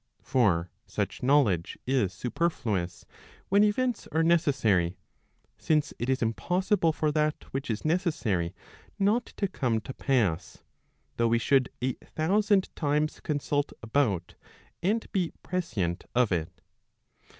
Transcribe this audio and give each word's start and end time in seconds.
For 0.23 0.71
such 0.87 1.21
knowledge 1.21 1.77
is 1.85 2.11
superfluous, 2.11 3.05
when 3.49 3.63
events 3.63 4.07
are 4.11 4.23
necessary; 4.23 4.97
since 5.59 5.93
it 5.99 6.09
is 6.09 6.23
impossible 6.23 6.91
for 6.91 7.11
that 7.11 7.43
which 7.53 7.69
is 7.69 7.85
necessary 7.85 8.55
not 8.97 9.27
to 9.37 9.47
come 9.47 9.79
to 9.81 9.93
pass, 9.93 10.63
though 11.17 11.27
we 11.27 11.37
should 11.37 11.69
a 11.83 11.93
thousand 12.03 12.75
times 12.75 13.19
consult 13.19 13.73
about, 13.83 14.33
and 14.81 15.05
be 15.11 15.33
prescient'of 15.43 16.31
it. 16.31 16.61